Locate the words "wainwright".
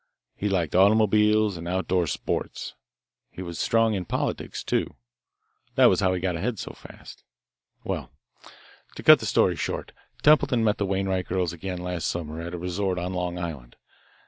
10.87-11.27